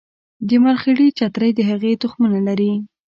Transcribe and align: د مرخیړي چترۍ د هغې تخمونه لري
د 0.47 0.49
مرخیړي 0.63 1.07
چترۍ 1.17 1.51
د 1.55 1.59
هغې 1.69 1.91
تخمونه 2.03 2.39
لري 2.47 2.71